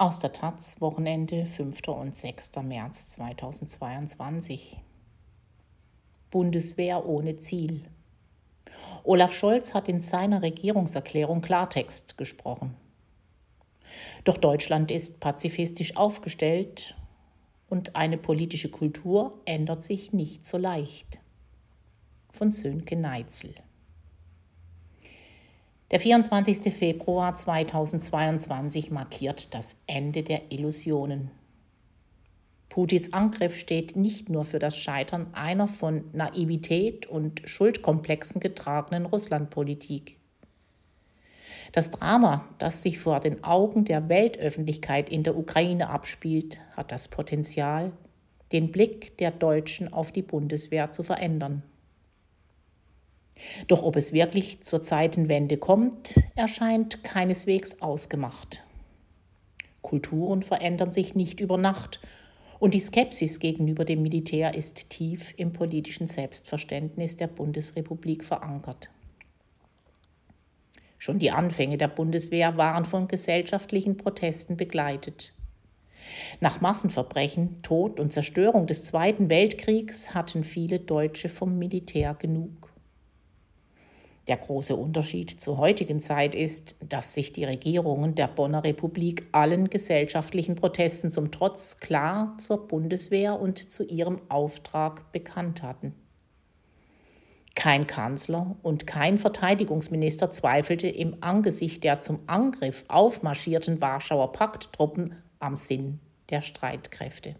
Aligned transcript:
Aus 0.00 0.18
der 0.18 0.32
Taz, 0.32 0.80
Wochenende 0.80 1.44
5. 1.44 1.88
und 1.88 2.16
6. 2.16 2.52
März 2.62 3.10
2022. 3.10 4.80
Bundeswehr 6.30 7.04
ohne 7.04 7.36
Ziel. 7.36 7.82
Olaf 9.04 9.34
Scholz 9.34 9.74
hat 9.74 9.90
in 9.90 10.00
seiner 10.00 10.40
Regierungserklärung 10.40 11.42
Klartext 11.42 12.16
gesprochen. 12.16 12.78
Doch 14.24 14.38
Deutschland 14.38 14.90
ist 14.90 15.20
pazifistisch 15.20 15.98
aufgestellt 15.98 16.96
und 17.68 17.94
eine 17.94 18.16
politische 18.16 18.70
Kultur 18.70 19.38
ändert 19.44 19.84
sich 19.84 20.14
nicht 20.14 20.46
so 20.46 20.56
leicht. 20.56 21.18
Von 22.30 22.52
Sönke 22.52 22.96
Neitzel. 22.96 23.54
Der 25.90 25.98
24. 25.98 26.72
Februar 26.72 27.34
2022 27.34 28.92
markiert 28.92 29.52
das 29.54 29.80
Ende 29.88 30.22
der 30.22 30.52
Illusionen. 30.52 31.32
Putins 32.68 33.12
Angriff 33.12 33.56
steht 33.56 33.96
nicht 33.96 34.28
nur 34.28 34.44
für 34.44 34.60
das 34.60 34.76
Scheitern 34.76 35.26
einer 35.32 35.66
von 35.66 36.04
Naivität 36.12 37.06
und 37.06 37.42
Schuldkomplexen 37.44 38.40
getragenen 38.40 39.04
Russlandpolitik. 39.04 40.16
Das 41.72 41.90
Drama, 41.90 42.48
das 42.58 42.82
sich 42.82 43.00
vor 43.00 43.18
den 43.18 43.42
Augen 43.42 43.84
der 43.84 44.08
Weltöffentlichkeit 44.08 45.10
in 45.10 45.24
der 45.24 45.36
Ukraine 45.36 45.90
abspielt, 45.90 46.60
hat 46.76 46.92
das 46.92 47.08
Potenzial, 47.08 47.90
den 48.52 48.70
Blick 48.70 49.18
der 49.18 49.32
Deutschen 49.32 49.92
auf 49.92 50.12
die 50.12 50.22
Bundeswehr 50.22 50.92
zu 50.92 51.02
verändern. 51.02 51.64
Doch 53.68 53.82
ob 53.82 53.96
es 53.96 54.12
wirklich 54.12 54.62
zur 54.62 54.82
Zeitenwende 54.82 55.56
kommt, 55.56 56.14
erscheint 56.36 57.04
keineswegs 57.04 57.80
ausgemacht. 57.80 58.64
Kulturen 59.82 60.42
verändern 60.42 60.92
sich 60.92 61.14
nicht 61.14 61.40
über 61.40 61.56
Nacht 61.56 62.00
und 62.58 62.74
die 62.74 62.80
Skepsis 62.80 63.40
gegenüber 63.40 63.84
dem 63.84 64.02
Militär 64.02 64.54
ist 64.54 64.90
tief 64.90 65.34
im 65.36 65.52
politischen 65.52 66.06
Selbstverständnis 66.06 67.16
der 67.16 67.26
Bundesrepublik 67.26 68.24
verankert. 68.24 68.90
Schon 70.98 71.18
die 71.18 71.30
Anfänge 71.30 71.78
der 71.78 71.88
Bundeswehr 71.88 72.58
waren 72.58 72.84
von 72.84 73.08
gesellschaftlichen 73.08 73.96
Protesten 73.96 74.58
begleitet. 74.58 75.32
Nach 76.40 76.60
Massenverbrechen, 76.60 77.62
Tod 77.62 77.98
und 77.98 78.12
Zerstörung 78.12 78.66
des 78.66 78.84
Zweiten 78.84 79.30
Weltkriegs 79.30 80.14
hatten 80.14 80.44
viele 80.44 80.78
Deutsche 80.78 81.30
vom 81.30 81.58
Militär 81.58 82.14
genug. 82.14 82.70
Der 84.30 84.36
große 84.36 84.76
Unterschied 84.76 85.40
zur 85.40 85.58
heutigen 85.58 85.98
Zeit 85.98 86.36
ist, 86.36 86.76
dass 86.88 87.14
sich 87.14 87.32
die 87.32 87.42
Regierungen 87.42 88.14
der 88.14 88.28
Bonner 88.28 88.62
Republik 88.62 89.26
allen 89.32 89.70
gesellschaftlichen 89.70 90.54
Protesten 90.54 91.10
zum 91.10 91.32
Trotz 91.32 91.80
klar 91.80 92.36
zur 92.38 92.68
Bundeswehr 92.68 93.40
und 93.40 93.72
zu 93.72 93.82
ihrem 93.82 94.20
Auftrag 94.28 95.10
bekannt 95.10 95.64
hatten. 95.64 95.96
Kein 97.56 97.88
Kanzler 97.88 98.54
und 98.62 98.86
kein 98.86 99.18
Verteidigungsminister 99.18 100.30
zweifelte 100.30 100.86
im 100.86 101.16
Angesicht 101.22 101.82
der 101.82 101.98
zum 101.98 102.20
Angriff 102.28 102.84
aufmarschierten 102.86 103.80
Warschauer 103.80 104.30
Pakttruppen 104.30 105.16
am 105.40 105.56
Sinn 105.56 105.98
der 106.30 106.42
Streitkräfte. 106.42 107.34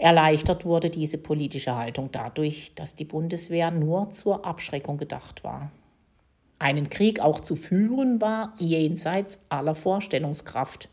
Erleichtert 0.00 0.64
wurde 0.64 0.88
diese 0.88 1.18
politische 1.18 1.76
Haltung 1.76 2.08
dadurch, 2.10 2.72
dass 2.74 2.94
die 2.94 3.04
Bundeswehr 3.04 3.70
nur 3.70 4.10
zur 4.12 4.46
Abschreckung 4.46 4.96
gedacht 4.96 5.44
war. 5.44 5.70
Einen 6.58 6.88
Krieg 6.88 7.20
auch 7.20 7.40
zu 7.40 7.54
führen 7.54 8.18
war 8.18 8.54
jenseits 8.56 9.40
aller 9.50 9.74
Vorstellungskraft. 9.74 10.88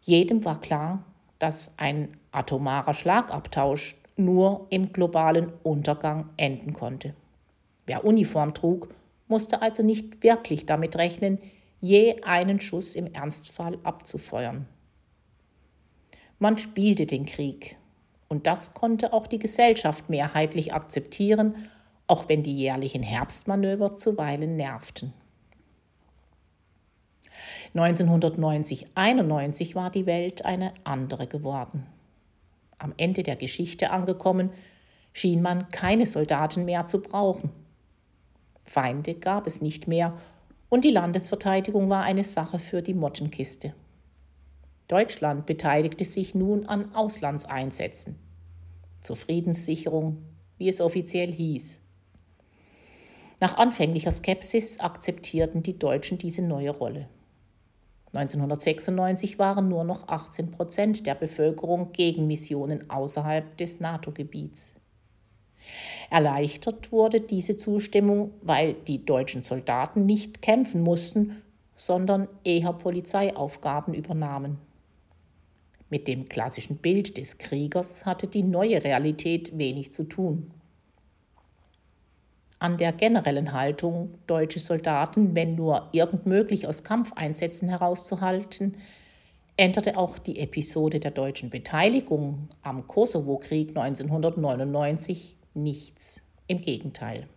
Jedem 0.00 0.42
war 0.46 0.58
klar, 0.62 1.04
dass 1.38 1.74
ein 1.76 2.16
atomarer 2.30 2.94
Schlagabtausch 2.94 3.94
nur 4.16 4.66
im 4.70 4.94
globalen 4.94 5.52
Untergang 5.62 6.30
enden 6.38 6.72
konnte. 6.72 7.12
Wer 7.84 8.06
Uniform 8.06 8.54
trug, 8.54 8.88
musste 9.28 9.60
also 9.60 9.82
nicht 9.82 10.22
wirklich 10.22 10.64
damit 10.64 10.96
rechnen, 10.96 11.38
je 11.78 12.22
einen 12.22 12.58
Schuss 12.58 12.94
im 12.94 13.12
Ernstfall 13.12 13.78
abzufeuern. 13.82 14.66
Man 16.42 16.58
spielte 16.58 17.06
den 17.06 17.24
Krieg. 17.24 17.76
Und 18.26 18.48
das 18.48 18.74
konnte 18.74 19.12
auch 19.12 19.28
die 19.28 19.38
Gesellschaft 19.38 20.10
mehrheitlich 20.10 20.74
akzeptieren, 20.74 21.54
auch 22.08 22.28
wenn 22.28 22.42
die 22.42 22.56
jährlichen 22.56 23.04
Herbstmanöver 23.04 23.96
zuweilen 23.96 24.56
nervten. 24.56 25.12
1990-91 27.76 29.76
war 29.76 29.90
die 29.90 30.06
Welt 30.06 30.44
eine 30.44 30.72
andere 30.82 31.28
geworden. 31.28 31.86
Am 32.76 32.92
Ende 32.96 33.22
der 33.22 33.36
Geschichte 33.36 33.90
angekommen, 33.90 34.50
schien 35.12 35.42
man 35.42 35.68
keine 35.68 36.06
Soldaten 36.06 36.64
mehr 36.64 36.88
zu 36.88 37.02
brauchen. 37.02 37.50
Feinde 38.64 39.14
gab 39.14 39.46
es 39.46 39.60
nicht 39.60 39.86
mehr 39.86 40.18
und 40.70 40.84
die 40.84 40.90
Landesverteidigung 40.90 41.88
war 41.88 42.02
eine 42.02 42.24
Sache 42.24 42.58
für 42.58 42.82
die 42.82 42.94
Mottenkiste. 42.94 43.74
Deutschland 44.88 45.46
beteiligte 45.46 46.04
sich 46.04 46.34
nun 46.34 46.66
an 46.66 46.94
Auslandseinsätzen 46.94 48.16
zur 49.00 49.16
Friedenssicherung, 49.16 50.18
wie 50.58 50.68
es 50.68 50.80
offiziell 50.80 51.32
hieß. 51.32 51.80
Nach 53.40 53.56
anfänglicher 53.56 54.12
Skepsis 54.12 54.78
akzeptierten 54.78 55.62
die 55.62 55.78
Deutschen 55.78 56.18
diese 56.18 56.42
neue 56.42 56.70
Rolle. 56.70 57.08
1996 58.12 59.38
waren 59.38 59.68
nur 59.68 59.84
noch 59.84 60.06
18 60.08 60.52
Prozent 60.52 61.06
der 61.06 61.14
Bevölkerung 61.14 61.92
gegen 61.92 62.26
Missionen 62.26 62.88
außerhalb 62.90 63.56
des 63.56 63.80
NATO-Gebiets. 63.80 64.74
Erleichtert 66.10 66.92
wurde 66.92 67.20
diese 67.20 67.56
Zustimmung, 67.56 68.32
weil 68.42 68.74
die 68.74 69.04
deutschen 69.04 69.42
Soldaten 69.42 70.04
nicht 70.04 70.42
kämpfen 70.42 70.82
mussten, 70.82 71.42
sondern 71.74 72.28
eher 72.44 72.72
Polizeiaufgaben 72.72 73.94
übernahmen. 73.94 74.58
Mit 75.92 76.08
dem 76.08 76.26
klassischen 76.26 76.78
Bild 76.78 77.18
des 77.18 77.36
Kriegers 77.36 78.06
hatte 78.06 78.26
die 78.26 78.42
neue 78.42 78.82
Realität 78.82 79.58
wenig 79.58 79.92
zu 79.92 80.04
tun. 80.04 80.50
An 82.58 82.78
der 82.78 82.92
generellen 82.92 83.52
Haltung, 83.52 84.14
deutsche 84.26 84.58
Soldaten, 84.58 85.34
wenn 85.34 85.54
nur 85.54 85.90
irgend 85.92 86.24
möglich 86.24 86.66
aus 86.66 86.82
Kampfeinsätzen 86.82 87.68
herauszuhalten, 87.68 88.78
änderte 89.58 89.98
auch 89.98 90.16
die 90.16 90.38
Episode 90.38 90.98
der 90.98 91.10
deutschen 91.10 91.50
Beteiligung 91.50 92.48
am 92.62 92.86
Kosovo-Krieg 92.86 93.76
1999 93.76 95.36
nichts. 95.52 96.22
Im 96.46 96.62
Gegenteil. 96.62 97.28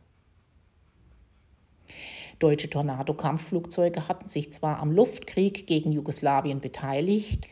Deutsche 2.39 2.69
Tornado-Kampfflugzeuge 2.69 4.07
hatten 4.07 4.29
sich 4.29 4.53
zwar 4.53 4.79
am 4.79 4.93
Luftkrieg 4.93 5.67
gegen 5.67 5.91
Jugoslawien 5.91 6.61
beteiligt, 6.61 7.49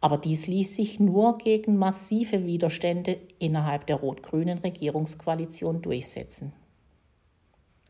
aber 0.00 0.16
dies 0.16 0.46
ließ 0.46 0.76
sich 0.76 0.98
nur 0.98 1.38
gegen 1.38 1.76
massive 1.76 2.46
Widerstände 2.46 3.18
innerhalb 3.38 3.86
der 3.86 3.96
rot-grünen 3.96 4.58
Regierungskoalition 4.58 5.82
durchsetzen. 5.82 6.52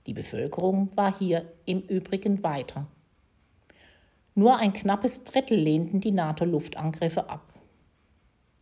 Die 0.06 0.14
Bevölkerung 0.14 0.90
war 0.96 1.16
hier 1.16 1.52
im 1.66 1.80
Übrigen 1.82 2.42
weiter. 2.42 2.86
Nur 4.34 4.56
ein 4.56 4.72
knappes 4.72 5.24
Drittel 5.24 5.58
lehnten 5.58 6.00
die 6.00 6.12
NATO-Luftangriffe 6.12 7.28
ab. 7.28 7.52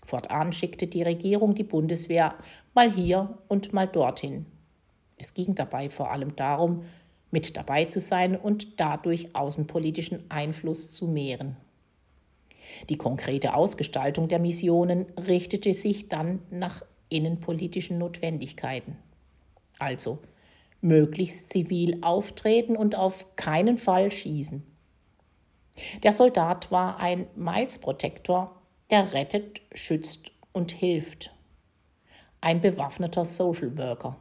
Fortan 0.04 0.52
schickte 0.52 0.86
die 0.86 1.02
Regierung 1.02 1.54
die 1.54 1.64
Bundeswehr 1.64 2.34
mal 2.74 2.92
hier 2.92 3.38
und 3.48 3.72
mal 3.72 3.86
dorthin. 3.86 4.46
Es 5.16 5.34
ging 5.34 5.54
dabei 5.54 5.90
vor 5.90 6.10
allem 6.10 6.34
darum, 6.36 6.84
mit 7.30 7.56
dabei 7.56 7.84
zu 7.84 8.00
sein 8.00 8.36
und 8.36 8.80
dadurch 8.80 9.34
außenpolitischen 9.34 10.30
Einfluss 10.30 10.90
zu 10.92 11.06
mehren. 11.06 11.56
Die 12.88 12.96
konkrete 12.96 13.54
Ausgestaltung 13.54 14.28
der 14.28 14.38
Missionen 14.38 15.06
richtete 15.26 15.74
sich 15.74 16.08
dann 16.08 16.40
nach 16.50 16.82
innenpolitischen 17.08 17.98
Notwendigkeiten. 17.98 18.96
Also 19.78 20.18
möglichst 20.80 21.52
zivil 21.52 21.98
auftreten 22.02 22.76
und 22.76 22.96
auf 22.96 23.36
keinen 23.36 23.78
Fall 23.78 24.10
schießen. 24.10 24.64
Der 26.02 26.12
Soldat 26.12 26.70
war 26.70 26.98
ein 26.98 27.26
Miles 27.36 27.78
Protector, 27.78 28.60
der 28.90 29.12
rettet, 29.12 29.62
schützt 29.72 30.32
und 30.52 30.72
hilft. 30.72 31.34
Ein 32.40 32.60
bewaffneter 32.60 33.24
Social 33.24 33.76
Worker. 33.76 34.16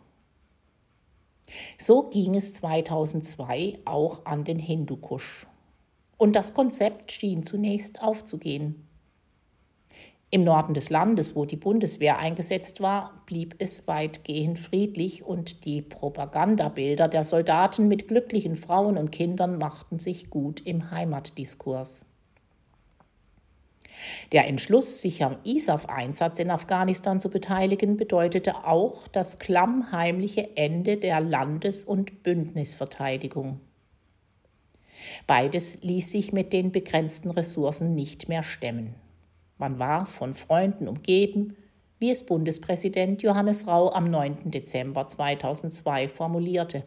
So 1.77 2.09
ging 2.09 2.35
es 2.35 2.53
2002 2.53 3.79
auch 3.85 4.25
an 4.25 4.44
den 4.44 4.59
Hindukusch 4.59 5.47
und 6.17 6.35
das 6.35 6.53
Konzept 6.53 7.11
schien 7.11 7.43
zunächst 7.43 8.01
aufzugehen. 8.01 8.87
Im 10.29 10.43
Norden 10.43 10.73
des 10.73 10.89
Landes, 10.89 11.37
wo 11.37 11.45
die 11.45 11.55
Bundeswehr 11.55 12.17
eingesetzt 12.17 12.81
war, 12.81 13.13
blieb 13.27 13.55
es 13.59 13.87
weitgehend 13.87 14.59
friedlich 14.59 15.23
und 15.23 15.63
die 15.63 15.81
Propagandabilder 15.81 17.07
der 17.07 17.23
Soldaten 17.23 17.87
mit 17.87 18.09
glücklichen 18.09 18.57
Frauen 18.57 18.97
und 18.97 19.11
Kindern 19.11 19.57
machten 19.57 19.99
sich 19.99 20.29
gut 20.29 20.59
im 20.65 20.91
Heimatdiskurs. 20.91 22.05
Der 24.33 24.47
Entschluss, 24.47 25.01
sich 25.01 25.23
am 25.23 25.37
ISAF-Einsatz 25.45 26.39
in 26.39 26.51
Afghanistan 26.51 27.21
zu 27.21 27.29
beteiligen, 27.29 27.95
bedeutete 27.95 28.65
auch 28.65 29.07
das 29.07 29.39
klammheimliche 29.39 30.57
Ende 30.57 30.97
der 30.97 31.21
Landes- 31.21 31.85
und 31.85 32.23
Bündnisverteidigung. 32.23 33.61
Beides 35.25 35.81
ließ 35.81 36.11
sich 36.11 36.33
mit 36.33 36.53
den 36.53 36.71
begrenzten 36.71 37.29
Ressourcen 37.31 37.95
nicht 37.95 38.29
mehr 38.29 38.44
stemmen. 38.44 38.95
Man 39.57 39.79
war 39.79 40.05
von 40.05 40.35
Freunden 40.35 40.88
umgeben, 40.88 41.55
wie 41.99 42.11
es 42.11 42.25
Bundespräsident 42.25 43.23
Johannes 43.23 43.67
Rau 43.67 43.91
am 43.91 44.09
9. 44.09 44.51
Dezember 44.51 45.07
2002 45.07 46.07
formulierte. 46.07 46.83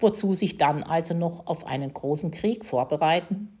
Wozu 0.00 0.34
sich 0.34 0.58
dann 0.58 0.82
also 0.82 1.14
noch 1.14 1.46
auf 1.46 1.66
einen 1.66 1.92
großen 1.92 2.30
Krieg 2.30 2.64
vorbereiten? 2.64 3.58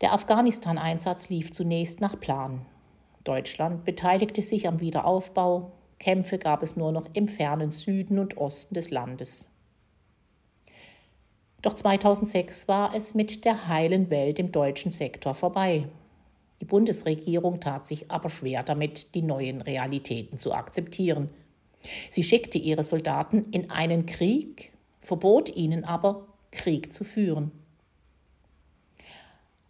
Der 0.00 0.12
Afghanistan-Einsatz 0.12 1.28
lief 1.28 1.52
zunächst 1.52 2.00
nach 2.00 2.18
Plan. 2.18 2.66
Deutschland 3.22 3.84
beteiligte 3.84 4.42
sich 4.42 4.68
am 4.68 4.80
Wiederaufbau, 4.80 5.72
Kämpfe 5.98 6.38
gab 6.38 6.62
es 6.62 6.76
nur 6.76 6.92
noch 6.92 7.08
im 7.14 7.28
fernen 7.28 7.70
Süden 7.70 8.18
und 8.18 8.36
Osten 8.36 8.74
des 8.74 8.90
Landes. 8.90 9.53
Doch 11.64 11.72
2006 11.72 12.68
war 12.68 12.94
es 12.94 13.14
mit 13.14 13.46
der 13.46 13.68
heilen 13.68 14.10
Welt 14.10 14.38
im 14.38 14.52
deutschen 14.52 14.92
Sektor 14.92 15.34
vorbei. 15.34 15.88
Die 16.60 16.66
Bundesregierung 16.66 17.58
tat 17.58 17.86
sich 17.86 18.10
aber 18.10 18.28
schwer 18.28 18.62
damit, 18.62 19.14
die 19.14 19.22
neuen 19.22 19.62
Realitäten 19.62 20.38
zu 20.38 20.52
akzeptieren. 20.52 21.30
Sie 22.10 22.22
schickte 22.22 22.58
ihre 22.58 22.84
Soldaten 22.84 23.44
in 23.50 23.70
einen 23.70 24.04
Krieg, 24.04 24.74
verbot 25.00 25.56
ihnen 25.56 25.86
aber, 25.86 26.26
Krieg 26.50 26.92
zu 26.92 27.02
führen. 27.02 27.50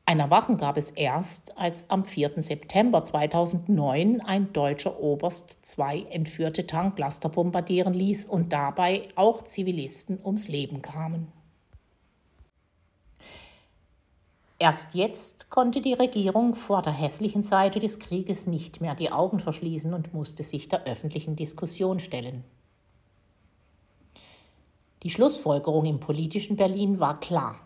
Ein 0.05 0.19
Erwachen 0.19 0.57
gab 0.57 0.77
es 0.77 0.91
erst, 0.91 1.57
als 1.57 1.91
am 1.91 2.05
4. 2.05 2.43
September 2.43 3.05
2009 3.05 4.21
ein 4.21 4.53
deutscher 4.53 4.99
Oberst 4.99 5.59
zwei 5.63 6.01
entführte 6.11 6.67
Tanklaster 6.67 7.29
bombardieren 7.29 7.95
ließ 7.95 8.25
und 8.25 8.53
dabei 8.53 9.03
auch 9.15 9.43
Zivilisten 9.43 10.19
ums 10.25 10.49
Leben 10.49 10.83
kamen. 10.83 11.29
Erst 14.59 14.95
jetzt 14.95 15.51
konnte 15.51 15.81
die 15.81 15.95
Regierung 15.95 16.55
vor 16.55 16.81
der 16.81 16.93
hässlichen 16.93 17.43
Seite 17.43 17.81
des 17.81 17.99
Krieges 17.99 18.47
nicht 18.47 18.81
mehr 18.81 18.95
die 18.95 19.11
Augen 19.11 19.41
verschließen 19.41 19.93
und 19.93 20.15
musste 20.15 20.43
sich 20.43 20.69
der 20.69 20.85
öffentlichen 20.85 21.35
Diskussion 21.35 21.99
stellen. 21.99 22.45
Die 25.03 25.11
Schlussfolgerung 25.11 25.85
im 25.85 26.01
politischen 26.01 26.57
Berlin 26.57 27.01
war 27.01 27.21
klar. 27.21 27.61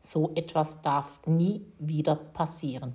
So 0.00 0.32
etwas 0.36 0.80
darf 0.80 1.18
nie 1.26 1.66
wieder 1.78 2.14
passieren. 2.14 2.94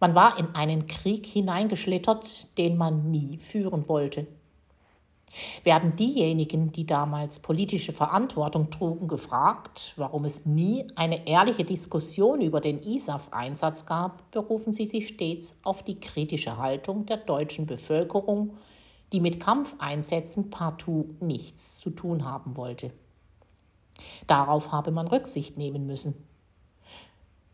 Man 0.00 0.14
war 0.14 0.38
in 0.38 0.54
einen 0.54 0.86
Krieg 0.86 1.26
hineingeschlittert, 1.26 2.56
den 2.56 2.76
man 2.76 3.10
nie 3.10 3.38
führen 3.38 3.88
wollte. 3.88 4.26
Werden 5.64 5.96
diejenigen, 5.96 6.72
die 6.72 6.86
damals 6.86 7.40
politische 7.40 7.92
Verantwortung 7.92 8.70
trugen, 8.70 9.08
gefragt, 9.08 9.94
warum 9.96 10.24
es 10.24 10.46
nie 10.46 10.86
eine 10.94 11.26
ehrliche 11.26 11.64
Diskussion 11.64 12.40
über 12.40 12.60
den 12.60 12.82
ISAF-Einsatz 12.82 13.86
gab, 13.86 14.30
berufen 14.30 14.72
sie 14.72 14.86
sich 14.86 15.08
stets 15.08 15.56
auf 15.62 15.82
die 15.82 16.00
kritische 16.00 16.56
Haltung 16.56 17.06
der 17.06 17.18
deutschen 17.18 17.66
Bevölkerung, 17.66 18.56
die 19.12 19.20
mit 19.20 19.40
Kampfeinsätzen 19.40 20.50
partout 20.50 21.14
nichts 21.20 21.80
zu 21.80 21.90
tun 21.90 22.24
haben 22.24 22.56
wollte. 22.56 22.92
Darauf 24.26 24.72
habe 24.72 24.90
man 24.90 25.08
Rücksicht 25.08 25.56
nehmen 25.56 25.86
müssen. 25.86 26.27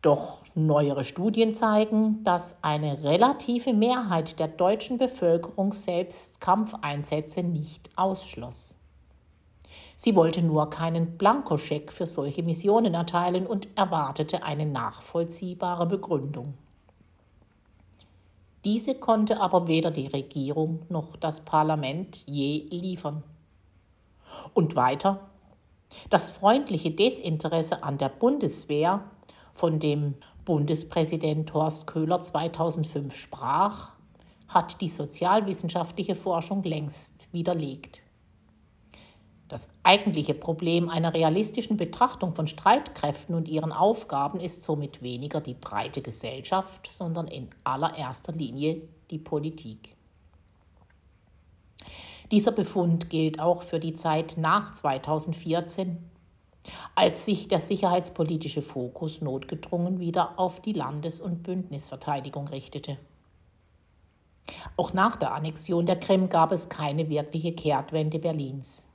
Doch 0.04 0.40
neuere 0.54 1.02
Studien 1.02 1.54
zeigen, 1.54 2.22
dass 2.24 2.62
eine 2.62 3.02
relative 3.04 3.72
Mehrheit 3.72 4.38
der 4.38 4.48
deutschen 4.48 4.98
Bevölkerung 4.98 5.72
selbst 5.72 6.42
Kampfeinsätze 6.42 7.42
nicht 7.42 7.88
ausschloss. 7.96 8.76
Sie 9.96 10.14
wollte 10.14 10.42
nur 10.42 10.68
keinen 10.68 11.16
Blankoscheck 11.16 11.90
für 11.90 12.06
solche 12.06 12.42
Missionen 12.42 12.92
erteilen 12.92 13.46
und 13.46 13.66
erwartete 13.78 14.42
eine 14.42 14.66
nachvollziehbare 14.66 15.86
Begründung. 15.86 16.52
Diese 18.66 18.96
konnte 18.96 19.40
aber 19.40 19.68
weder 19.68 19.90
die 19.90 20.08
Regierung 20.08 20.82
noch 20.90 21.16
das 21.16 21.40
Parlament 21.46 22.24
je 22.26 22.66
liefern. 22.68 23.22
Und 24.52 24.76
weiter, 24.76 25.30
das 26.10 26.28
freundliche 26.28 26.90
Desinteresse 26.90 27.82
an 27.82 27.96
der 27.96 28.10
Bundeswehr 28.10 29.02
von 29.54 29.78
dem 29.78 30.14
Bundespräsident 30.44 31.54
Horst 31.54 31.86
Köhler 31.86 32.20
2005 32.20 33.16
sprach, 33.16 33.92
hat 34.48 34.80
die 34.80 34.90
sozialwissenschaftliche 34.90 36.14
Forschung 36.14 36.62
längst 36.62 37.28
widerlegt. 37.32 38.02
Das 39.48 39.68
eigentliche 39.82 40.34
Problem 40.34 40.88
einer 40.88 41.14
realistischen 41.14 41.76
Betrachtung 41.76 42.34
von 42.34 42.46
Streitkräften 42.46 43.34
und 43.34 43.48
ihren 43.48 43.72
Aufgaben 43.72 44.40
ist 44.40 44.62
somit 44.62 45.02
weniger 45.02 45.40
die 45.40 45.54
breite 45.54 46.02
Gesellschaft, 46.02 46.90
sondern 46.90 47.28
in 47.28 47.48
allererster 47.62 48.32
Linie 48.32 48.82
die 49.10 49.18
Politik. 49.18 49.96
Dieser 52.30 52.52
Befund 52.52 53.10
gilt 53.10 53.38
auch 53.38 53.62
für 53.62 53.78
die 53.78 53.92
Zeit 53.92 54.36
nach 54.38 54.74
2014, 54.74 55.98
als 56.94 57.24
sich 57.24 57.48
der 57.48 57.60
sicherheitspolitische 57.60 58.62
Fokus 58.62 59.20
notgedrungen 59.20 60.00
wieder 60.00 60.38
auf 60.38 60.60
die 60.60 60.72
Landes- 60.72 61.20
und 61.20 61.42
Bündnisverteidigung 61.42 62.48
richtete. 62.48 62.98
Auch 64.76 64.92
nach 64.92 65.16
der 65.16 65.32
Annexion 65.32 65.86
der 65.86 65.98
Krim 65.98 66.28
gab 66.28 66.52
es 66.52 66.68
keine 66.68 67.08
wirkliche 67.08 67.52
Kehrtwende 67.52 68.18
Berlins. 68.18 68.86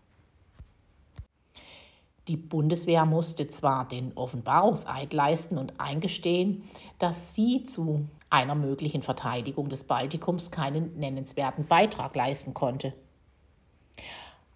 Die 2.27 2.37
Bundeswehr 2.37 3.05
musste 3.05 3.47
zwar 3.47 3.87
den 3.87 4.15
Offenbarungseid 4.15 5.13
leisten 5.13 5.57
und 5.57 5.79
eingestehen, 5.79 6.63
dass 6.99 7.33
sie 7.33 7.63
zu 7.63 8.07
einer 8.29 8.53
möglichen 8.53 9.01
Verteidigung 9.01 9.69
des 9.69 9.83
Baltikums 9.83 10.51
keinen 10.51 10.95
nennenswerten 10.99 11.65
Beitrag 11.65 12.15
leisten 12.15 12.53
konnte. 12.53 12.93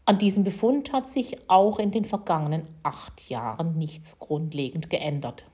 An 0.06 0.18
diesem 0.18 0.44
Befund 0.44 0.92
hat 0.92 1.08
sich 1.08 1.50
auch 1.50 1.80
in 1.80 1.92
den 1.92 2.04
vergangenen 2.04 2.68
acht 2.84 3.30
Jahren 3.30 3.78
nichts 3.78 4.20
grundlegend 4.20 4.90
geändert. 4.90 5.46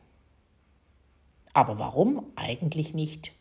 Aber 1.53 1.77
warum 1.77 2.25
eigentlich 2.35 2.95
nicht? 2.95 3.31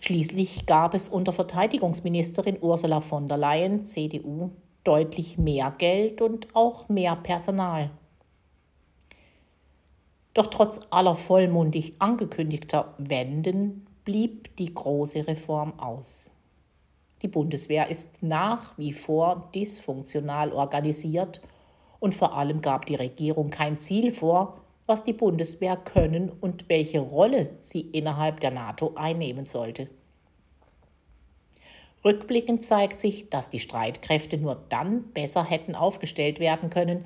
Schließlich 0.00 0.66
gab 0.66 0.94
es 0.94 1.08
unter 1.08 1.32
Verteidigungsministerin 1.32 2.58
Ursula 2.60 3.00
von 3.00 3.28
der 3.28 3.36
Leyen, 3.36 3.84
CDU, 3.84 4.50
deutlich 4.82 5.38
mehr 5.38 5.72
Geld 5.78 6.20
und 6.20 6.54
auch 6.54 6.88
mehr 6.88 7.14
Personal. 7.14 7.90
Doch 10.34 10.48
trotz 10.48 10.80
aller 10.90 11.14
vollmundig 11.14 11.94
angekündigter 12.00 12.94
Wenden 12.98 13.86
blieb 14.04 14.56
die 14.56 14.74
große 14.74 15.26
Reform 15.26 15.78
aus. 15.78 16.32
Die 17.22 17.28
Bundeswehr 17.28 17.88
ist 17.88 18.20
nach 18.20 18.76
wie 18.76 18.92
vor 18.92 19.48
dysfunktional 19.54 20.52
organisiert 20.52 21.40
und 22.00 22.14
vor 22.14 22.36
allem 22.36 22.60
gab 22.60 22.86
die 22.86 22.96
Regierung 22.96 23.48
kein 23.48 23.78
Ziel 23.78 24.10
vor, 24.10 24.58
was 24.86 25.04
die 25.04 25.12
Bundeswehr 25.12 25.76
können 25.76 26.30
und 26.40 26.68
welche 26.68 26.98
Rolle 26.98 27.50
sie 27.60 27.82
innerhalb 27.82 28.40
der 28.40 28.50
NATO 28.50 28.92
einnehmen 28.96 29.46
sollte. 29.46 29.88
Rückblickend 32.04 32.64
zeigt 32.64 32.98
sich, 32.98 33.30
dass 33.30 33.48
die 33.48 33.60
Streitkräfte 33.60 34.36
nur 34.36 34.60
dann 34.68 35.04
besser 35.12 35.44
hätten 35.44 35.76
aufgestellt 35.76 36.40
werden 36.40 36.68
können, 36.68 37.04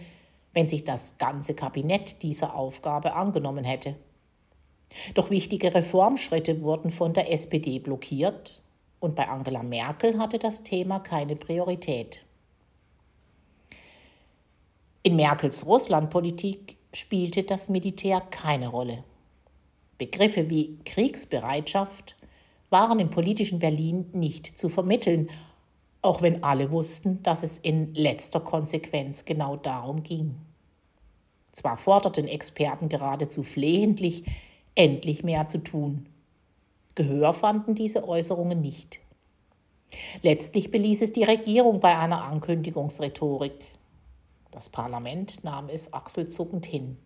wenn 0.54 0.66
sich 0.66 0.84
das 0.84 1.18
ganze 1.18 1.54
Kabinett 1.54 2.22
dieser 2.22 2.54
Aufgabe 2.54 3.12
angenommen 3.12 3.64
hätte. 3.64 3.94
Doch 5.12 5.28
wichtige 5.28 5.74
Reformschritte 5.74 6.62
wurden 6.62 6.90
von 6.90 7.12
der 7.12 7.30
SPD 7.30 7.78
blockiert 7.78 8.62
und 9.00 9.14
bei 9.14 9.28
Angela 9.28 9.62
Merkel 9.62 10.18
hatte 10.18 10.38
das 10.38 10.62
Thema 10.62 11.00
keine 11.00 11.36
Priorität. 11.36 12.24
In 15.02 15.16
Merkels 15.16 15.66
Russlandpolitik 15.66 16.76
spielte 16.92 17.44
das 17.44 17.68
Militär 17.68 18.20
keine 18.20 18.68
Rolle. 18.68 19.04
Begriffe 19.98 20.50
wie 20.50 20.78
Kriegsbereitschaft 20.84 22.16
waren 22.70 22.98
im 22.98 23.10
politischen 23.10 23.58
Berlin 23.58 24.06
nicht 24.12 24.58
zu 24.58 24.68
vermitteln, 24.68 25.30
auch 26.02 26.22
wenn 26.22 26.42
alle 26.42 26.70
wussten, 26.70 27.22
dass 27.22 27.42
es 27.42 27.58
in 27.58 27.94
letzter 27.94 28.40
Konsequenz 28.40 29.24
genau 29.24 29.56
darum 29.56 30.02
ging. 30.02 30.36
Zwar 31.52 31.76
forderten 31.76 32.28
Experten 32.28 32.88
geradezu 32.88 33.42
flehentlich, 33.42 34.24
endlich 34.74 35.24
mehr 35.24 35.46
zu 35.46 35.58
tun. 35.58 36.06
Gehör 36.96 37.34
fanden 37.34 37.74
diese 37.74 38.08
Äußerungen 38.08 38.60
nicht. 38.60 39.00
Letztlich 40.22 40.70
beließ 40.70 41.02
es 41.02 41.12
die 41.12 41.24
Regierung 41.24 41.78
bei 41.80 41.96
einer 41.96 42.24
Ankündigungsrhetorik. 42.24 43.64
Das 44.50 44.70
Parlament 44.70 45.44
nahm 45.44 45.68
es 45.68 45.92
achselzuckend 45.92 46.64
hin. 46.64 46.96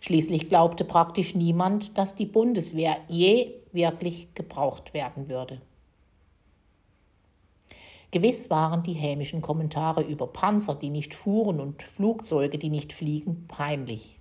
Schließlich 0.00 0.48
glaubte 0.48 0.86
praktisch 0.86 1.34
niemand, 1.34 1.98
dass 1.98 2.14
die 2.14 2.24
Bundeswehr 2.24 2.96
je 3.08 3.52
wirklich 3.72 4.32
gebraucht 4.34 4.94
werden 4.94 5.28
würde. 5.28 5.60
Gewiss 8.10 8.48
waren 8.48 8.82
die 8.82 8.94
hämischen 8.94 9.42
Kommentare 9.42 10.02
über 10.02 10.28
Panzer, 10.28 10.76
die 10.76 10.88
nicht 10.88 11.12
fuhren 11.12 11.60
und 11.60 11.82
Flugzeuge, 11.82 12.56
die 12.56 12.70
nicht 12.70 12.94
fliegen, 12.94 13.46
peinlich. 13.48 14.15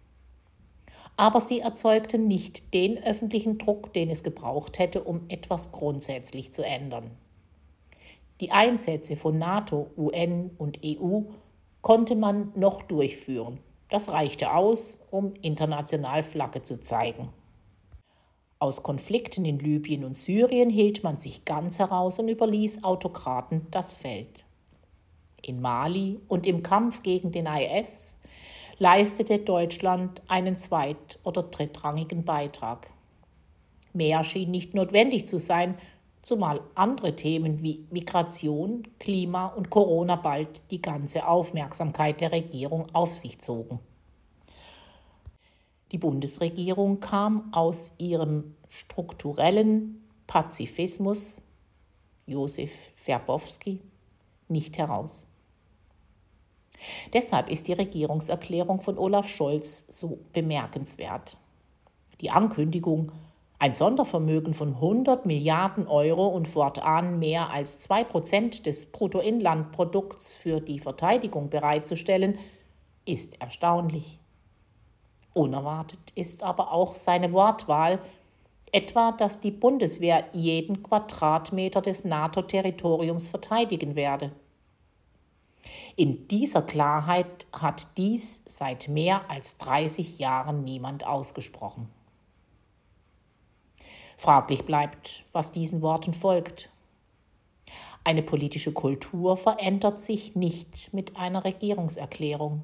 Aber 1.17 1.39
sie 1.39 1.62
erzeugten 1.62 2.27
nicht 2.27 2.74
den 2.74 3.01
öffentlichen 3.01 3.57
Druck, 3.57 3.93
den 3.93 4.10
es 4.10 4.24
gebraucht 4.24 4.79
hätte, 4.79 5.03
um 5.03 5.22
etwas 5.29 5.72
grundsätzlich 5.72 6.51
zu 6.51 6.63
ändern. 6.63 7.12
Die 8.41 8.51
Einsätze 8.51 9.15
von 9.15 9.38
NATO, 9.38 9.88
UN 9.95 10.51
und 10.57 10.79
EU 10.84 11.22
konnte 11.81 12.15
man 12.15 12.51
noch 12.55 12.81
durchführen. 12.81 13.60
Das 13.89 14.12
reichte 14.12 14.53
aus, 14.53 15.00
um 15.10 15.34
international 15.41 16.24
Flagge 16.24 16.63
zu 16.63 16.81
zeigen. 16.81 17.29
Aus 18.60 18.84
Konflikten 18.84 19.45
in 19.45 19.60
Libyen 19.60 20.03
und 20.03 20.17
Syrien 20.17 20.69
hielt 20.69 21.03
man 21.03 21.17
sich 21.17 21.45
ganz 21.45 21.79
heraus 21.79 22.19
und 22.19 22.27
überließ 22.27 22.84
Autokraten 22.84 23.67
das 23.72 23.93
Feld. 23.93 24.43
In 25.41 25.62
Mali 25.62 26.19
und 26.27 26.48
im 26.48 26.63
Kampf 26.63 27.03
gegen 27.03 27.31
den 27.31 27.45
IS 27.45 28.17
leistete 28.77 29.39
Deutschland 29.39 30.22
einen 30.27 30.58
zweit- 30.58 31.20
oder 31.24 31.44
drittrangigen 31.44 32.25
Beitrag. 32.25 32.89
Mehr 33.94 34.24
schien 34.24 34.51
nicht 34.51 34.74
notwendig 34.74 35.27
zu 35.27 35.39
sein, 35.39 35.77
zumal 36.22 36.62
andere 36.74 37.15
Themen 37.15 37.62
wie 37.62 37.86
Migration, 37.91 38.88
Klima 39.00 39.48
und 39.48 39.70
Corona 39.70 40.15
bald 40.15 40.62
die 40.72 40.82
ganze 40.82 41.27
Aufmerksamkeit 41.27 42.20
der 42.20 42.32
Regierung 42.32 42.88
auf 42.94 43.13
sich 43.13 43.39
zogen. 43.39 43.79
Die 45.91 45.98
Bundesregierung 45.98 47.00
kam 47.00 47.53
aus 47.53 47.94
ihrem 48.00 48.55
strukturellen 48.67 50.03
Pazifismus, 50.27 51.44
Josef 52.25 52.72
Verbowski, 52.96 53.79
nicht 54.48 54.77
heraus. 54.77 55.27
Deshalb 57.13 57.50
ist 57.50 57.68
die 57.68 57.74
Regierungserklärung 57.74 58.82
von 58.82 58.98
Olaf 58.98 59.30
Scholz 59.30 59.86
so 59.89 60.20
bemerkenswert. 60.34 61.38
Die 62.22 62.32
Ankündigung, 62.32 63.12
ein 63.60 63.74
Sondervermögen 63.74 64.54
von 64.54 64.75
100 64.75 65.25
Milliarden 65.25 65.88
Euro 65.88 66.27
und 66.27 66.48
fortan 66.48 67.20
mehr 67.20 67.51
als 67.51 67.80
2 67.80 68.04
Prozent 68.04 68.65
des 68.65 68.92
Bruttoinlandprodukts 68.92 70.36
für 70.36 70.60
die 70.60 70.80
Verteidigung 70.80 71.50
bereitzustellen, 71.50 72.38
ist 73.06 73.42
erstaunlich. 73.42 74.20
Unerwartet 75.34 76.00
ist 76.15 76.44
aber 76.44 76.72
auch 76.72 76.96
seine 76.96 77.34
Wortwahl, 77.34 78.00
etwa, 78.72 79.12
dass 79.12 79.39
die 79.39 79.51
Bundeswehr 79.51 80.25
jeden 80.34 80.84
Quadratmeter 80.84 81.82
des 81.82 82.04
NATO-Territoriums 82.04 83.30
verteidigen 83.30 83.96
werde. 83.96 84.32
In 85.95 86.27
dieser 86.27 86.62
Klarheit 86.62 87.48
hat 87.51 87.98
dies 87.98 88.41
seit 88.45 88.88
mehr 88.88 89.29
als 89.29 89.57
30 89.57 90.19
Jahren 90.19 90.63
niemand 90.63 91.05
ausgesprochen. 91.05 91.89
Fraglich 94.17 94.65
bleibt, 94.65 95.24
was 95.31 95.51
diesen 95.51 95.81
Worten 95.81 96.13
folgt. 96.13 96.69
Eine 98.03 98.22
politische 98.22 98.72
Kultur 98.72 99.36
verändert 99.36 100.00
sich 100.00 100.36
nicht 100.36 100.93
mit 100.93 101.17
einer 101.17 101.43
Regierungserklärung. 101.43 102.63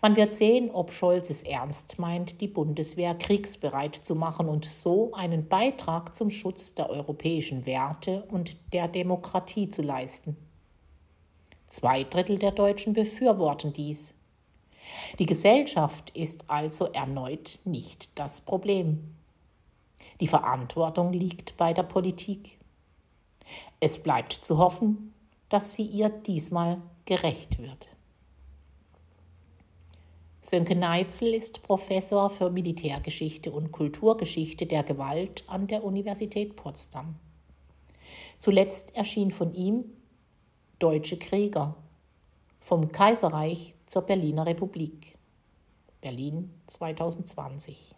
Man 0.00 0.16
wird 0.16 0.32
sehen, 0.32 0.70
ob 0.70 0.92
Scholz 0.92 1.30
es 1.30 1.42
ernst 1.42 1.98
meint, 1.98 2.40
die 2.40 2.48
Bundeswehr 2.48 3.14
kriegsbereit 3.14 3.94
zu 3.94 4.16
machen 4.16 4.48
und 4.48 4.64
so 4.64 5.12
einen 5.12 5.48
Beitrag 5.48 6.16
zum 6.16 6.30
Schutz 6.30 6.74
der 6.74 6.90
europäischen 6.90 7.66
Werte 7.66 8.24
und 8.30 8.56
der 8.72 8.88
Demokratie 8.88 9.68
zu 9.68 9.82
leisten. 9.82 10.36
Zwei 11.70 12.02
Drittel 12.02 12.40
der 12.40 12.50
Deutschen 12.50 12.94
befürworten 12.94 13.72
dies. 13.72 14.14
Die 15.20 15.26
Gesellschaft 15.26 16.10
ist 16.16 16.50
also 16.50 16.86
erneut 16.86 17.60
nicht 17.64 18.10
das 18.16 18.40
Problem. 18.40 19.14
Die 20.18 20.26
Verantwortung 20.26 21.12
liegt 21.12 21.56
bei 21.56 21.72
der 21.72 21.84
Politik. 21.84 22.58
Es 23.78 24.02
bleibt 24.02 24.32
zu 24.32 24.58
hoffen, 24.58 25.14
dass 25.48 25.74
sie 25.74 25.84
ihr 25.84 26.08
diesmal 26.08 26.82
gerecht 27.04 27.60
wird. 27.60 27.86
Sönke 30.42 30.74
Neitzel 30.74 31.32
ist 31.34 31.62
Professor 31.62 32.30
für 32.30 32.50
Militärgeschichte 32.50 33.52
und 33.52 33.70
Kulturgeschichte 33.70 34.66
der 34.66 34.82
Gewalt 34.82 35.44
an 35.46 35.68
der 35.68 35.84
Universität 35.84 36.56
Potsdam. 36.56 37.14
Zuletzt 38.40 38.96
erschien 38.96 39.30
von 39.30 39.54
ihm 39.54 39.84
Deutsche 40.80 41.18
Krieger 41.18 41.76
vom 42.58 42.90
Kaiserreich 42.90 43.74
zur 43.84 44.00
Berliner 44.00 44.46
Republik. 44.46 45.18
Berlin 46.00 46.54
2020. 46.68 47.94